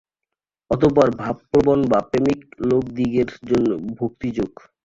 অতঃপর 0.71 1.07
ভাবপ্রবণ 1.15 1.79
বা 1.91 1.99
প্রেমিক 2.09 2.39
লোকদিগের 2.69 3.29
জন্য 3.49 3.69
ভক্তিযোগ। 3.99 4.51